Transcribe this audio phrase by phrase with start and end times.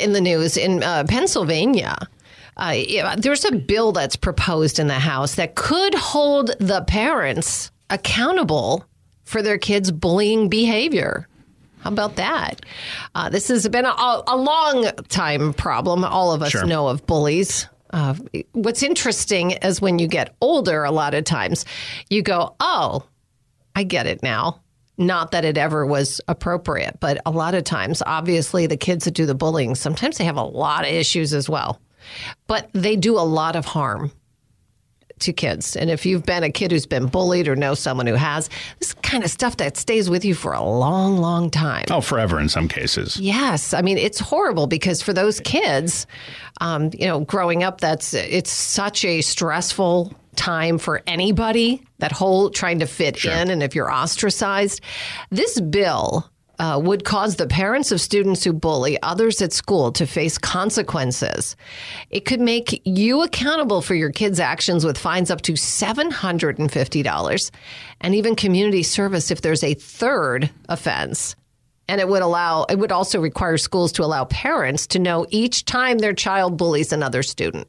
[0.00, 1.96] In the news in uh, Pennsylvania.
[2.56, 7.70] Uh, yeah, there's a bill that's proposed in the House that could hold the parents
[7.88, 8.84] accountable
[9.24, 11.26] for their kids' bullying behavior.
[11.80, 12.60] How about that?
[13.14, 16.04] Uh, this has been a, a long time problem.
[16.04, 16.66] All of us Sure.
[16.66, 17.66] know of bullies.
[17.92, 18.14] Uh,
[18.52, 21.64] what's interesting is when you get older, a lot of times
[22.10, 23.04] you go, oh,
[23.74, 24.60] I get it now.
[25.00, 29.14] Not that it ever was appropriate, but a lot of times, obviously, the kids that
[29.14, 31.80] do the bullying, sometimes they have a lot of issues as well.
[32.46, 34.12] But they do a lot of harm
[35.20, 35.76] to kids.
[35.76, 38.48] And if you've been a kid who's been bullied or know someone who has,
[38.78, 41.84] this is kind of stuff that stays with you for a long, long time.
[41.90, 43.18] Oh, forever in some cases.
[43.18, 46.06] Yes, I mean it's horrible because for those kids,
[46.60, 51.82] um, you know, growing up, that's it's such a stressful time for anybody.
[52.00, 54.80] That whole trying to fit in, and if you're ostracized,
[55.30, 56.30] this bill.
[56.58, 61.56] Uh, would cause the parents of students who bully others at school to face consequences.
[62.10, 67.50] It could make you accountable for your kids' actions with fines up to $750
[68.02, 71.34] and even community service if there's a third offense.
[71.88, 75.64] And it would allow, it would also require schools to allow parents to know each
[75.64, 77.68] time their child bullies another student.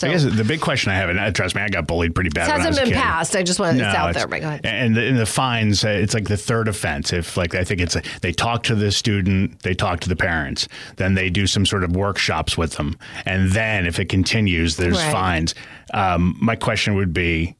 [0.00, 2.14] So I guess the big question I have, and uh, trust me, I got bullied
[2.14, 2.46] pretty bad.
[2.46, 3.36] this when I hasn't been passed.
[3.36, 4.26] I just want it's out it's- there.
[4.28, 4.60] But go ahead.
[4.64, 7.12] And the, and the fines, uh, it's like the third offense.
[7.12, 10.16] If like I think it's a, they talk to the student, they talk to the
[10.16, 12.96] parents, then they do some sort of workshops with them,
[13.26, 15.12] and then if it continues, there's Right.
[15.12, 15.54] fines.
[15.92, 17.56] Um, my question would be.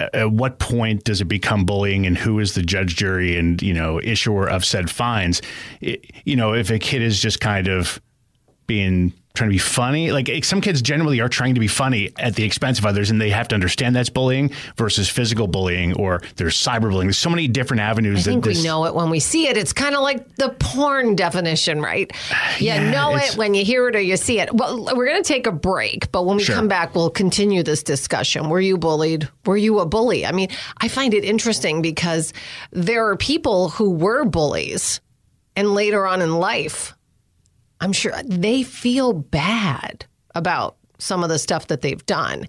[0.00, 3.62] At at what point does it become bullying, and who is the judge, jury, and
[3.62, 5.42] you know issuer of said fines?
[5.80, 8.00] I you know, if a kid is just kind of
[8.66, 10.12] being trying to be funny.
[10.12, 13.10] Like eh, some kids generally are trying to be funny at the expense of others,
[13.10, 17.04] and they have to understand that's bullying versus physical bullying or there's cyberbullying.
[17.04, 18.20] There's so many different avenues.
[18.20, 19.56] I think that this, we know it when we see it.
[19.56, 22.10] It's kind of like the porn definition, right?
[22.58, 24.52] You Yeah, know it's- it when you hear it or you see it.
[24.52, 26.54] Well, we're going to take a break, but when we Sure.
[26.56, 28.48] come back, we'll continue this discussion.
[28.50, 29.28] Were you bullied?
[29.46, 30.26] Were you a bully?
[30.26, 32.32] I mean, I find it interesting because
[32.70, 35.00] there are people who were bullies
[35.56, 36.94] and later on in life,
[37.82, 40.06] I'm sure they feel bad
[40.36, 42.48] about some of the stuff that they've done.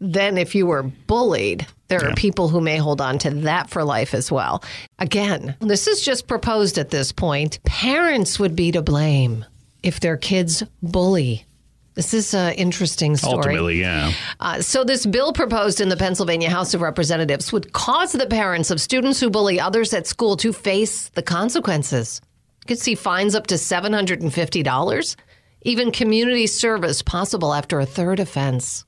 [0.00, 3.82] Then, if you were bullied, there are people who may hold on to that for
[3.82, 4.62] life as well.
[4.98, 7.58] Again, this is just proposed at this point.
[7.64, 9.46] Parents would be to blame
[9.82, 11.46] if their kids bully.
[11.94, 13.36] This is an interesting story.
[13.36, 14.12] ultimately, yeah.
[14.38, 18.70] Uh, so, this bill proposed in the Pennsylvania House of Representatives would cause the parents
[18.70, 22.20] of students who bully others at school to face the consequences.
[22.66, 25.16] You could see fines up to $750,
[25.62, 28.84] even community service possible after a third offense.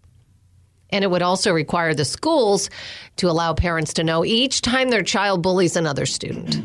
[0.91, 2.71] And it would also require the schools
[3.19, 6.61] to allow parents to know each time their child bullies another student.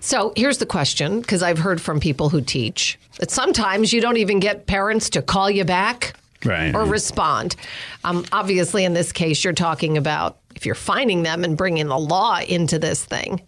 [0.00, 4.16] So here's the question because I've heard from people who teach that sometimes you don't
[4.16, 6.14] even get parents to call you back
[6.44, 6.74] Right.
[6.74, 7.54] or respond.
[8.02, 11.98] Um, obviously, in this case, you're talking about if you're finding them and bringing the
[12.00, 13.42] law into this thing,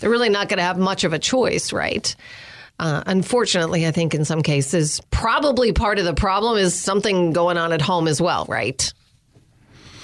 [0.00, 2.14] they're really not going to have much of a choice, right?
[2.78, 7.56] Uh, unfortunately, I think in some cases, probably part of the problem is something going
[7.56, 8.92] on at home as well, right?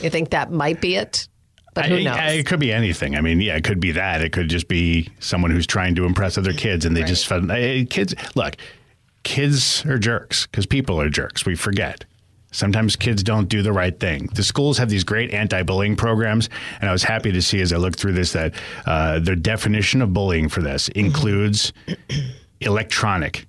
[0.00, 1.28] You think that might be it?
[1.74, 2.16] But who knows?
[2.16, 3.16] I- it could be anything.
[3.16, 4.22] I mean, yeah, it could be that.
[4.22, 7.48] It could just be someone who's trying to impress other kids, and they just felt
[7.50, 8.14] eh, kids.
[8.34, 8.56] Look,
[9.24, 11.44] kids are jerks because people are jerks.
[11.44, 12.04] We forget.
[12.52, 14.28] Sometimes kids don't do the right thing.
[14.34, 16.48] The schools have these great anti-bullying programs,
[16.80, 18.54] and I was happy to see as I looked through this that
[18.86, 21.06] uh, their definition of bullying for this Mm-hmm.
[21.06, 21.72] includes
[22.60, 23.46] electronic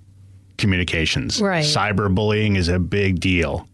[0.58, 1.42] communications.
[1.42, 1.64] Right.
[1.66, 3.68] Cyberbullying is a big deal.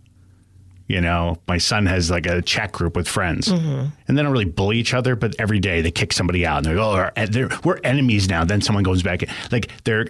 [0.87, 3.87] You know, my son has like a chat group with friends, Mm-hmm.
[4.07, 6.65] and they don't really bully each other, but every day they kick somebody out, and
[6.65, 8.45] they're like, oh, we're- they're, we're enemies now.
[8.45, 9.29] Then someone goes back, in.
[9.51, 10.07] like they're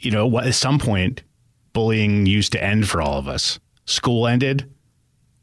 [0.00, 1.24] you know, what, at some point,
[1.72, 3.58] bullying used to end for all of us.
[3.88, 4.70] School ended.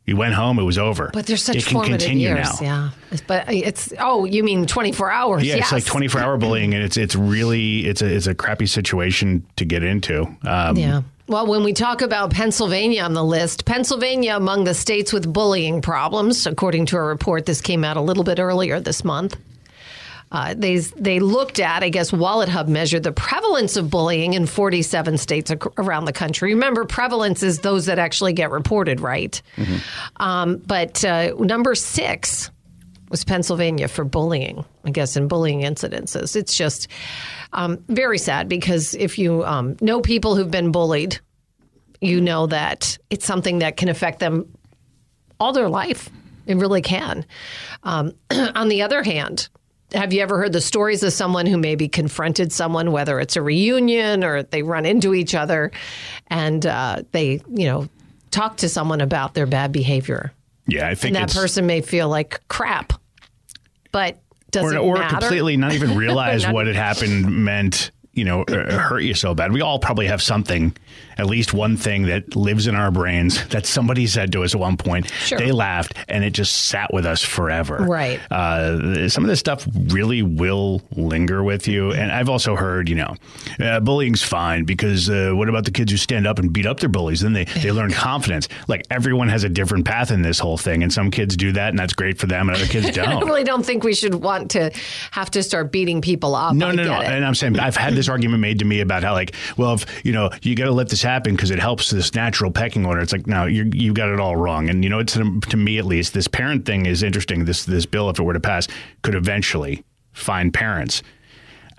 [0.05, 0.59] You went home.
[0.59, 1.09] It was over.
[1.11, 2.91] But there's such it can formative continue years, now.
[3.11, 3.19] yeah.
[3.25, 5.43] But it's oh, you mean 24 hours?
[5.43, 8.67] Yeah, it's like 24 hour bullying, and it's it's really it's a it's a crappy
[8.67, 10.27] situation to get into.
[10.43, 11.01] Um, Yeah.
[11.27, 15.81] Well, when we talk about Pennsylvania on the list, Pennsylvania among the states with bullying
[15.81, 19.35] problems, according to a report this came out a little bit earlier this month.
[20.35, 24.45] Uh, they they looked at, I guess, Wallet Hub measured the prevalence of bullying in
[24.45, 26.53] 47 states ac- around the country.
[26.53, 29.41] Remember, prevalence is those that actually get reported, right?
[30.17, 32.51] Um, but uh, number six
[33.09, 36.35] was Pennsylvania for bullying, I guess, in bullying incidences.
[36.35, 36.89] It's just
[37.53, 41.17] um, very sad because if you um, know people who've been bullied,
[42.01, 44.51] you know that it's something that can affect them
[45.39, 46.09] all their life.
[46.45, 47.25] It really can.
[47.83, 48.11] Um,
[48.53, 49.47] on the other hand,
[49.93, 53.41] have you ever heard the stories of someone who maybe confronted someone, whether it's a
[53.41, 55.71] reunion or they run into each other,
[56.27, 57.87] and uh, they, you know,
[58.31, 60.33] talk to someone about their bad behavior?
[60.67, 62.93] yeah, I think and that person may feel like crap,
[63.91, 64.19] but
[64.51, 65.17] does or, it or matter?
[65.17, 69.35] completely not even realize Not- what had happened meant you know uh, hurt you so
[69.35, 70.75] bad we all probably have something
[71.17, 74.59] at least one thing that lives in our brains that somebody said to us at
[74.59, 75.37] one point Sure.
[75.37, 78.19] they laughed and it just sat with us forever Right.
[78.31, 82.95] uh, some of this stuff really will linger with you and i've also heard you
[82.95, 83.15] know
[83.59, 86.79] uh, bullying's fine because uh, what about the kids who stand up and beat up
[86.79, 90.39] their bullies then they, they learn confidence like everyone has a different path in this
[90.39, 92.89] whole thing and some kids do that and that's great for them and other kids
[92.95, 94.71] don't I really don't think we should want to
[95.11, 96.53] have to start beating people up.
[96.55, 97.01] no, I no, no.
[97.01, 97.07] it.
[97.07, 99.85] And I'm saying I've had this argument made to me about how, like, well, if
[100.05, 103.01] you know, you got to let this happen because it helps this natural pecking order.
[103.01, 104.69] It's like, no, you you got it all wrong.
[104.69, 107.45] And you know, it's to me at least, this parent thing is interesting.
[107.45, 108.67] This this bill, if it were to pass,
[109.03, 111.03] could eventually find parents.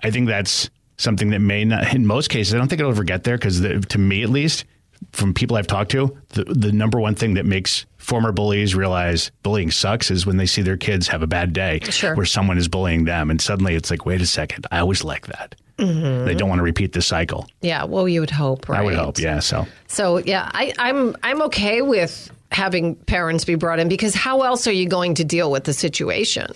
[0.03, 3.03] I think that's something that may not, in most cases, I don't think it'll ever
[3.03, 4.65] get there because to me at least,
[5.11, 9.31] from people I've talked to, the, the number one thing that makes former bullies realize
[9.43, 12.15] bullying sucks is when they see their kids have a bad day Sure.
[12.15, 13.29] where someone is bullying them.
[13.29, 15.55] And suddenly it's like, wait a second, I always like that.
[15.77, 16.25] Mm-hmm.
[16.25, 17.47] They don't want to repeat the cycle.
[17.61, 18.79] yeah, well, you would hope, right?
[18.79, 19.39] I would hope, yeah.
[19.39, 24.41] So So yeah, I, I'm I'm okay with having parents be brought in because how
[24.41, 26.47] else are you going to deal with the situation?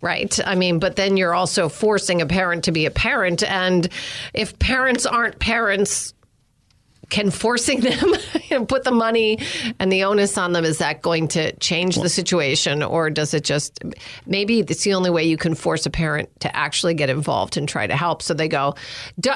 [0.00, 0.38] Right.
[0.44, 3.42] I mean, but then you're also forcing a parent to be a parent.
[3.42, 3.88] And
[4.34, 6.12] if parents aren't parents,
[7.10, 8.14] can forcing them
[8.50, 9.38] and put the money
[9.78, 13.44] and the onus on them is that going to change the situation or does it
[13.44, 13.80] just
[14.26, 17.68] maybe it's the only way you can force a parent to actually get involved and
[17.68, 18.74] try to help so they go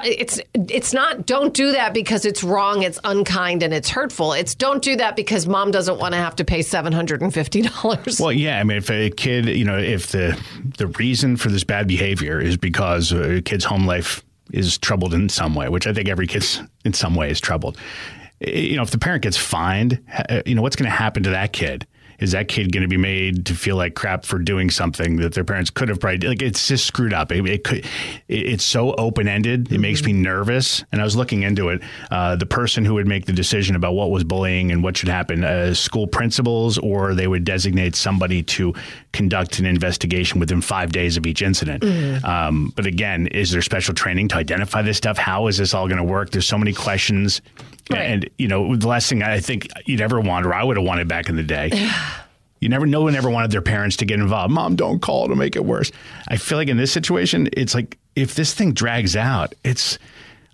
[0.05, 4.55] it's it's not don't do that because it's wrong it's unkind and it's hurtful it's
[4.55, 8.59] don't do that because mom doesn't want to have to pay $750 Well, yeah.
[8.59, 10.38] I mean, if a kid, you know, if the
[10.76, 15.14] the reason for this bad behavior is because uh, a kid's home life is troubled
[15.14, 17.78] in some way, which I think every kid's in some way is troubled.
[18.40, 20.00] You know, if the parent gets fined,
[20.46, 21.86] you know, what's going to happen to that kid?
[22.19, 25.35] Is that kid going to be made to feel like crap for doing something that
[25.35, 26.43] their parents could have probably like?
[26.43, 27.31] It's just screwed up.
[27.31, 27.85] It, it could.
[28.26, 29.70] It, it's so open ended.
[29.73, 30.85] It makes me nervous.
[30.91, 31.82] And I was looking into it.
[32.11, 35.09] Uh, the person who would make the decision about what was bullying and what should
[35.09, 38.75] happen, uh, school principals, or they would designate somebody to
[39.12, 41.85] conduct an investigation within five days of each incident.
[42.25, 45.19] Um, but again, is there special training to identify this stuff?
[45.19, 46.31] How is this all going to work?
[46.31, 47.41] There's so many questions.
[47.90, 48.02] Right.
[48.02, 50.86] And you know, the last thing I think you'd ever want, or I would have
[50.86, 51.70] wanted back in the day.
[52.60, 54.53] You never, no one ever wanted their parents to get involved.
[54.53, 55.93] Mom, don't call to make it worse.
[56.27, 59.96] I feel like in this situation, it's like if this thing drags out, it's,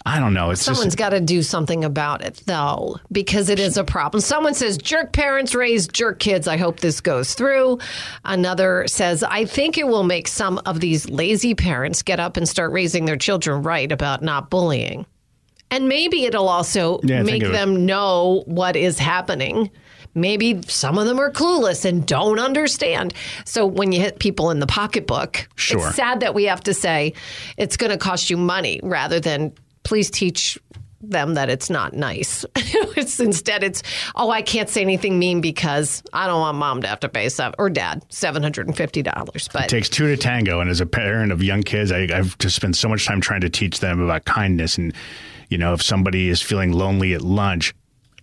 [0.04, 0.50] I don't know.
[0.50, 4.20] It's Someone's got to do something about it, though, because it is a problem.
[4.20, 6.46] Someone says, jerk parents raise jerk kids.
[6.46, 7.78] I hope this goes through.
[8.22, 12.46] Another says, I think it will make some of these lazy parents get up and
[12.46, 15.06] start raising their children right about not bullying.
[15.74, 19.70] And maybe it'll also Yeah, make it them know what is happening.
[20.14, 23.12] Maybe some of them are clueless and don't understand.
[23.44, 25.88] So when you hit people in the pocketbook, Sure.
[25.88, 27.14] it's sad that we have to say
[27.56, 29.52] it's going to cost you money rather than
[29.82, 30.56] please teach
[31.00, 32.46] them that it's not nice.
[32.56, 33.82] it's instead it's
[34.14, 37.28] oh I can't say anything mean because I don't want mom to have to pay
[37.28, 39.48] seven or dad seven hundred and fifty dollars.
[39.52, 40.60] But It takes two to tango.
[40.60, 43.42] And as a parent of young kids, I, I've just spent so much time trying
[43.42, 44.78] to teach them about kindness.
[44.78, 44.94] And,
[45.54, 47.72] you know, if somebody is feeling lonely at lunch,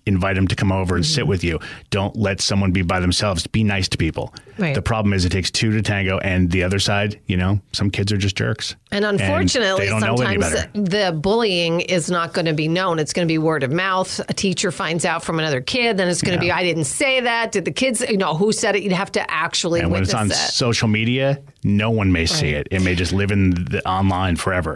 [0.06, 1.14] invite them to come over and Mm-hmm.
[1.14, 1.60] sit with you.
[1.92, 3.48] Don't let someone be by themselves.
[3.48, 4.34] Be nice to people.
[4.58, 4.76] Right.
[4.76, 6.18] The problem is it takes two to tango.
[6.18, 8.76] And the other side, you know, some kids are just jerks.
[8.92, 13.00] And unfortunately, they don't know any sometimes the bullying is not going to be known.
[13.00, 14.20] It's going to be word of mouth.
[14.28, 17.22] A teacher finds out from another kid, then it's going to be, I didn't say
[17.22, 17.52] that.
[17.54, 18.84] Did the kids, you know, who said it?
[18.84, 20.34] You'd have to actually And when it's on it.
[20.36, 22.68] social media, no one may see it.
[22.72, 24.76] It may just live in the online forever.